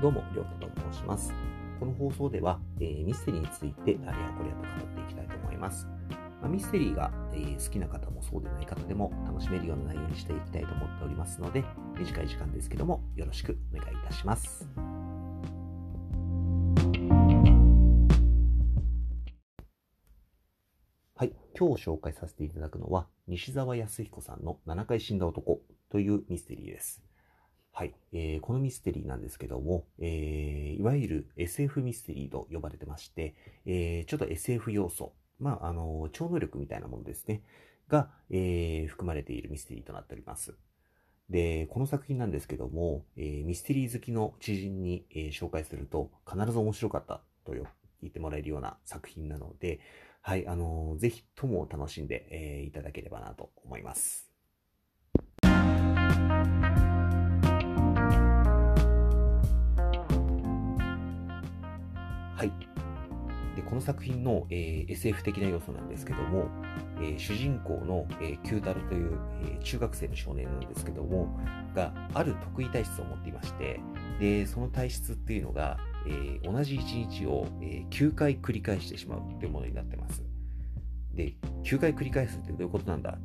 [0.00, 1.30] どうも、りょうたと申します。
[1.78, 5.86] この放送では、えーミステリーについてあれやこれやと語っていきたいと思います。
[6.40, 11.64] まあ、ミステリーが、えー好きな方もそうでない方でも楽しめるような内容にしていきたいと思っておりますので、
[11.98, 14.66] 短い時間ですけども、よろしくお願いいたします。
[21.14, 27.09] はい、今日紹介させていただくのは、西澤康彦さんの7回死んだ男というミステリーです。
[27.72, 33.34] はい、えーこのミステリーなんですけども、えーいわゆる SF ミステリーと呼ばれてまして、
[33.66, 37.42] えーちょっと SF 要素、まあ、あの、超能力みたいなものですね、
[37.88, 40.54] が、えー含まれているミステリーとなっております。
[41.30, 47.64] で、この作品なんですけども、えーミステリー好きの知人に、えー紹介すると、必ず面白かったと言
[48.08, 49.80] ってもらえるような作品なので、
[50.22, 54.29] はい、あのぜひとも楽しんで、えーいただければなと思います。
[62.40, 62.52] はい。
[63.54, 66.48] で、この作品の、えー SF 的な要素なんですけども、
[66.96, 71.38] えー主人公の、えー、九太郎という、え中学生の少年なんですけども、
[71.74, 73.78] がある得意体質を持っていまして、
[74.18, 80.24] で、その体質っていうのが、え同じ一日を、え9回繰り返してしまうというものになってます。
[81.12, 83.18] で、9回繰り返すってどういうことなんだ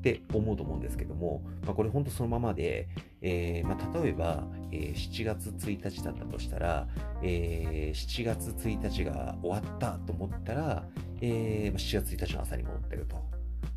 [0.00, 2.88] って思うと思うんですけども、まあ、これ本当そのままで、
[3.20, 6.88] えーまあ、例えば、えー7月1日だったとしたら、
[7.22, 10.84] えー7月1日が終わったと思ったら、
[11.20, 13.16] えー7月1日の朝に戻ってると。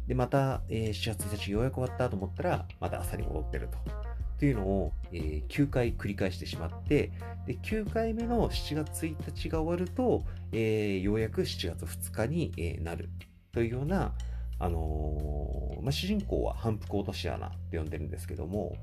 [0.08, 3.78] で、また、えー7月1日ようやく終わったと思ったら、また朝に戻ってると。
[4.40, 7.12] というのを、えー9回繰り返してしまって、
[7.46, 13.10] で、9回目の7月1日が終わると、えーようやく7月2日に、えーなる
[13.52, 14.14] というような、
[14.60, 14.80] あの
[15.84, 18.76] まあ、主人公は反復落とし穴って呼んでるんですけども、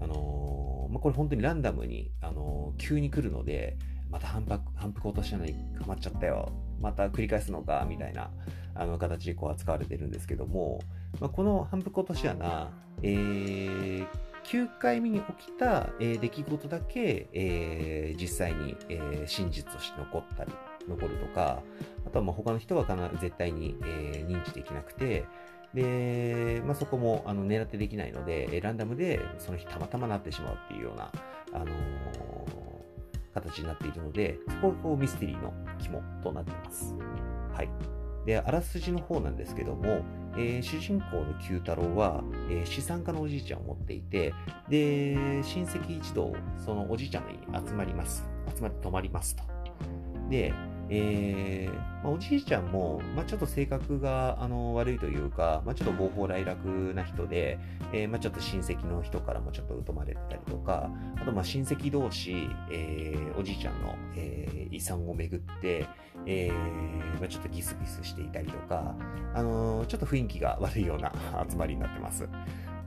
[0.00, 3.76] あのーまあ、これ本当にランダムに、あのー急に来るので、
[4.10, 6.52] また反復反復落とし穴にはまっちゃったよ。
[6.80, 8.30] また繰り返すのか、みたいな
[8.74, 10.80] あの形でこう扱われてるんですけども、
[11.20, 12.70] まあ、この反復落とし穴、
[13.02, 14.06] えー
[14.44, 20.52] 9回目に起きた、えー出来事だけ、えー実際に、えー真実として残ったり、
[20.88, 21.62] 残るとか、
[22.06, 25.24] あとはまあ他の人は必ず絶対に、えー認知できなくて、
[25.74, 31.10] で、まあ、そこもあの狙ってできないので、ランダムでその日たまたまなってしまうっていうような、
[31.52, 32.64] あのー
[33.34, 36.94] 形になっているので、そこがこうミステリーの肝となっています。
[37.52, 37.68] はい。
[38.24, 40.02] で、あらすじの方なんですけども、
[40.36, 44.32] えー主人公の九太郎は、えー資産家のおじいちゃんを持っていて、
[44.68, 48.24] で、親戚一同、そのおじいちゃんの家に集まります。
[48.54, 49.42] 集まって泊まりますと。
[50.30, 50.54] で、
[50.90, 51.74] えー
[52.04, 57.58] まあ、おじいちゃんも、まあ、ちょっと性格があの悪いというか、まあ、ちょっと暴法来楽な人で、
[57.92, 65.86] えーまあ、ちょっと親戚の人からもちょっと疎まれてたりとか、あとまあ親戚同士、えーおじいちゃんの、えー遺産をめぐって、
[66.26, 68.94] えーまあ、ちょっとギスギスしていたりとか、
[69.34, 71.12] あのーちょっと雰囲気が悪いような
[71.48, 72.28] 集まりになってます。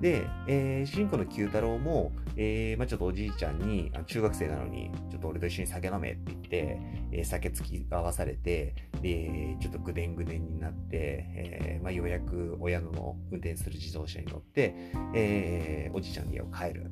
[0.01, 6.79] で、えー主人公の九太郎も、えーまあ、ちょっとおじいちゃんに、あ中学生なのに、ちょっと俺と一緒に酒飲めって言って、
[7.11, 14.75] えー酒付き合わされて、で、ちょっとぐでんぐでんになって、えーまあ、ようやく親の運転する自動車に乗って、
[15.15, 16.91] えーおじいちゃんの家を帰る。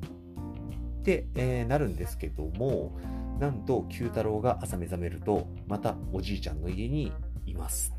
[1.00, 2.98] って、えなるんですけども、
[3.38, 7.12] なんと九太郎が朝目覚めると、またおじいちゃんの家に
[7.46, 7.94] います。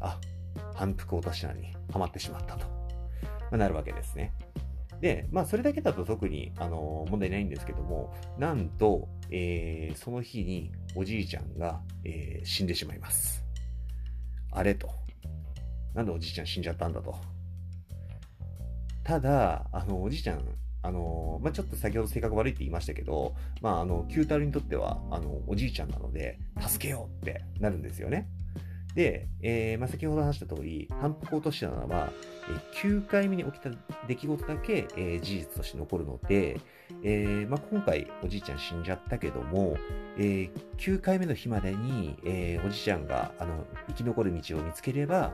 [0.00, 0.18] あ、
[0.74, 2.66] 反復落とし穴にはまってしまったと、
[3.50, 4.32] まなるわけですね。
[5.00, 13.44] で、まあ、それだけだと特に、あの問題ないんですけども、なんと、えーその日におじいちゃんが、えー死んでしまいます。
[14.52, 14.88] あれと。
[15.94, 17.14] なんでおじいちゃん死んじゃったんだと。
[19.02, 20.42] ただ、あの、おじいちゃん、
[20.82, 28.28] あの、まあ、ちょっと先ほど性格悪いって言いましたけど、まあ、あの、九太郎にとっては、あの、おじいちゃんなので、助けようってなるんですよね。
[28.96, 32.10] で、えーまあ、先ほど話した通り、反復落とし穴は、
[32.48, 33.70] えー9回目に起きた
[34.06, 36.58] 出来事だけ、えー事実として残るので、
[37.02, 39.76] えーまあ、今回おじいちゃん死んじゃったけども、
[40.16, 45.30] えー9回目の日までに、えーおじいちゃんがあの生き残る道を見つければ、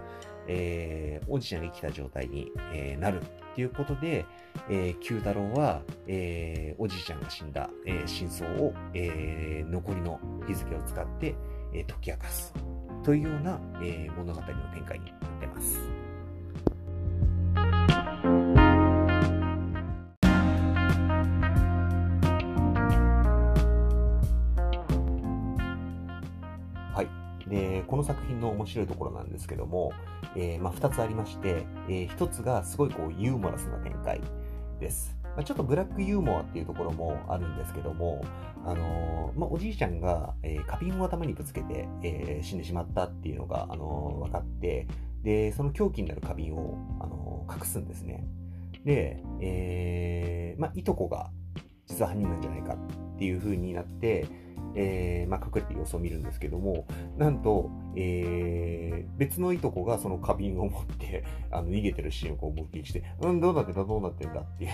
[0.49, 4.27] えーおじいちゃんが生きた状態に、えーなるっていうことで、
[4.69, 11.37] えー九太郎は、えーおじいちゃんが死んだ、えー真相を、えー残りの日付を使って、
[11.73, 12.72] えー解き明かす。
[13.03, 15.81] というような、えー物語の展開になってます。
[26.95, 27.49] はい。
[27.49, 29.93] で、この作品の面白いところなんですけども、
[30.37, 34.21] えーまあ、2つありまして、え1つがすごいこうユーモラスな展開
[34.79, 35.22] です。
[35.35, 38.25] まあ、ちょっとブラックユーモアっていうところもあるんですけども、
[38.65, 44.87] あのー、まあ、おじいちゃんが、えー、花瓶を頭にぶつけて、えー、死んでしまったっていうのが、あの分かって、
[45.23, 48.25] で、その凶器になる花瓶を、あの隠すんですね。
[48.85, 51.31] で、えまあ、いとこが
[51.87, 54.27] 実は犯人なんじゃないかっていう風になって、
[54.75, 56.87] えー、まあ、隠れて様子を見るんですけども、
[57.19, 64.71] なんと、えー、別のいとこがその花瓶を持ってあの逃げてるシーンをこう目撃して、うん、どうなってんだ、どうなってんだっていう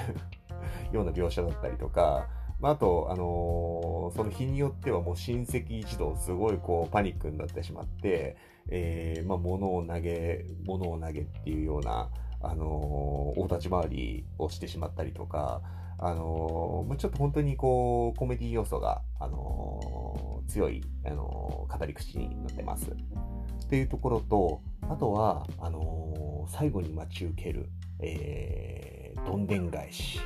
[0.93, 2.29] ような描写だったりとか、
[2.61, 8.37] まあ、あと、あのー、その日によってはもう親戚一同すごいこうパニックになってしまって、
[8.69, 12.11] えー、まあ、物を投げ、物を投げっていうような、
[12.43, 15.63] あのー、大立ち回りをしてしまったりとか、
[15.99, 22.91] あのー、ちょっと本当にこう、コメディ要素が、あのー、強い、あのー、語り口になってます。
[22.91, 27.69] っていうところと、あとは、あの最後に待ち受ける、
[28.01, 30.21] えー、どんでん返し。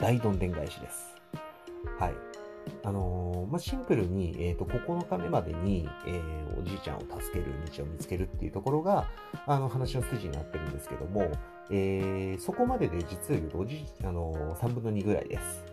[0.00, 1.14] 大どんでん返しです。
[1.98, 2.14] はい。
[2.82, 9.08] あのー、まあ、シンプルに、えっ、ー、と、9日目までに、えー、おじいちゃんを助ける道を見つけるっていうところが、
[9.46, 11.30] あの、話の筋になってるんですけども、
[11.70, 15.64] えー、そこまでで実を言うと、おじあのー、3分の2ぐらいです。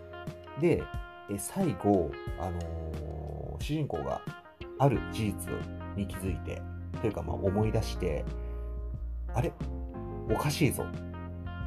[0.61, 0.83] で、
[1.29, 4.21] え最後、あの、主人公が
[4.79, 5.33] ある事実
[5.95, 6.61] に気づいて、
[7.01, 8.23] というか、まあ、思い出して、
[9.33, 9.51] あれ？
[10.29, 10.85] おかしいぞ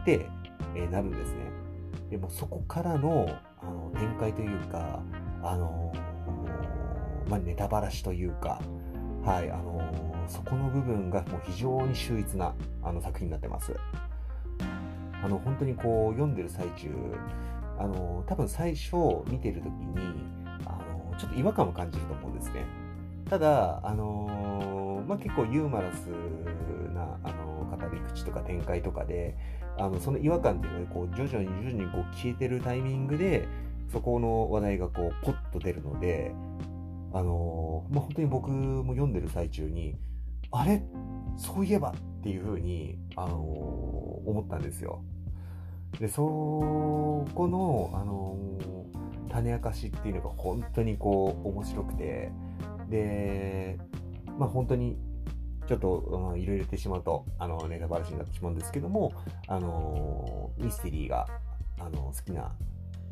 [0.02, 0.26] って、
[0.74, 1.55] え、なるんですね。
[2.10, 3.28] でもそこからの
[3.62, 5.02] あの展開というか、
[5.42, 5.92] あの
[7.28, 8.60] まあ、ネタばらしというか、
[9.24, 13.74] はい、あのそこの部分がもう非常に秀逸なあの作品になってます。
[15.22, 16.88] あの本当にこう読んでる最中
[17.78, 18.94] あの多分最初
[19.28, 19.98] 見てる時に
[20.64, 22.64] あのちょっと違和感を感じると思うんですね
[23.28, 26.06] ただあの、まあ、結構ユーマラス
[26.94, 29.36] なあの語り口とか展開とかで
[29.78, 33.46] あのその違和感っていうのがこう徐々に徐々にこう消えてるタイミングで
[33.92, 36.32] そこの話題がこうポッと出るので
[37.12, 39.96] あの、まあ、本当に僕も読んでる最中に
[40.52, 40.82] あれ？
[41.36, 45.02] そういえばっていうふうに、あの思ったんですよ。
[46.00, 48.38] で、そこの、あの
[49.28, 52.30] 種明かしっていうのが本当にこう、面白くて、
[52.88, 53.76] で、
[54.38, 54.96] まあ本当に、
[55.66, 59.12] ちょっと、うん、いろいろ言ってしまうと、あの、ネタバラシになってしまうんですけども、
[59.48, 61.26] あのミステリーが、
[61.80, 62.54] あの、好きな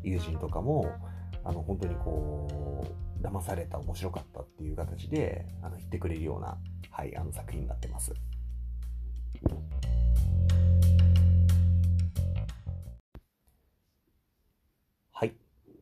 [0.03, 0.95] 友人とかも、
[1.43, 2.87] あの、本当にこ
[3.21, 6.57] う、騙された、面白かったっていう形で、あの、言ってくれるような、
[6.91, 8.13] はい、あの作品になってます。
[15.11, 15.35] はい。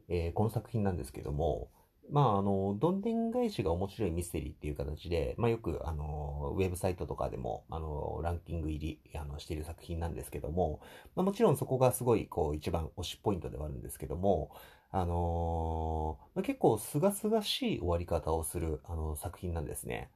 [0.09, 1.69] えー、この作品なんですけども、
[2.09, 10.79] まあ、あの、どんでん返しが面白いミステリーっていう形で、まあ、よく、あの、ウェブサイトとかでも、あの、ランキング入り、あの、している作品なんですけども、
[11.15, 14.51] まあ、もちろんそこがすごい、こう、一番推しポイントではあるんですけども、
[14.95, 20.09] あのまあ、結構、すがすがしい終わり方をする、あの、作品なんですね。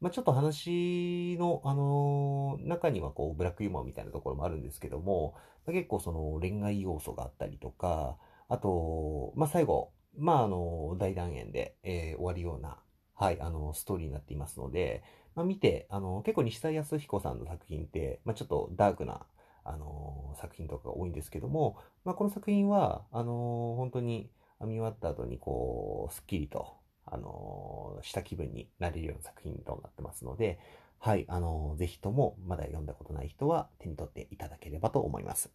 [0.00, 5.34] まあ、ちょっと話の、あのー、中にはこう、ブラックユーモアみたいなところもあるんですけども、
[5.66, 8.16] まあ、結構その恋愛要素があったりとか、
[8.48, 12.78] あと、まあ、最後、まあ、あの、大団円で、えー、終わるような、
[13.14, 15.02] はい、あの、ストーリーになっていますので、
[15.34, 19.26] まあ、見て、あの、結構西田康彦さんの作品って、まあ、ちょっとダークな、
[19.64, 26.76] あの、作品とかが多いんですけども、まあ、この作品は、あの、本当に見終わった後に、こう、スッキリと、
[27.06, 30.58] あのした気分になれるような作品となってますので、
[30.98, 35.50] はい、あのぜひともまだ読んだことない人は手に取っていただければと思います。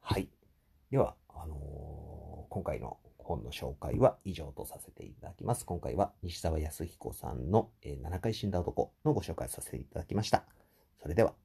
[0.00, 0.28] はい。
[0.90, 5.64] では、あの今回の本の紹介は以上とさせていただきます。
[5.64, 10.44] 今回は西澤康彦さんの、え7回死んだ男のご紹介させていただきました。
[11.00, 11.43] それでは。